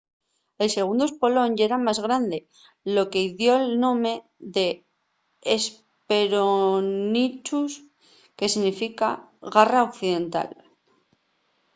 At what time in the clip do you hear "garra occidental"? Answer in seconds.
9.53-10.49